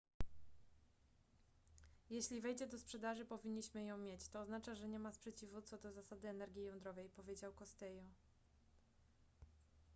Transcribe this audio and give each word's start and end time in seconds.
jeśli 2.09 2.41
wejdzie 2.41 2.67
do 2.67 2.79
sprzedaży 2.79 3.25
powinniśmy 3.25 3.83
ją 3.85 3.97
mieć 3.97 4.27
to 4.29 4.41
oznacza 4.41 4.75
że 4.75 4.87
nie 4.87 4.99
ma 4.99 5.11
sprzeciwu 5.13 5.61
co 5.61 5.77
do 5.77 5.91
zasady 5.91 6.27
energii 6.29 6.63
jądrowej 6.63 7.09
powiedział 7.09 7.53
costello 7.53 8.03